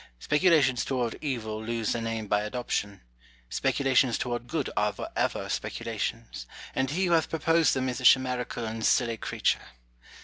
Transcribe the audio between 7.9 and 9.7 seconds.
a chimerical and silly creature.